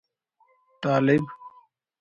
[0.81, 1.23] طالب